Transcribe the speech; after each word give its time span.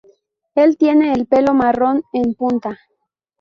Él 0.55 0.77
tiene 0.77 1.13
el 1.13 1.27
pelo 1.27 1.53
marrón 1.53 2.01
en 2.11 2.33
punta. 2.33 2.79